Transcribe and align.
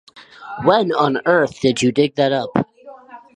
Where 0.63 0.83
on 0.97 1.19
earth 1.27 1.59
did 1.61 1.83
you 1.83 1.91
dig 1.91 2.15
that 2.15 2.31
up? 2.31 2.49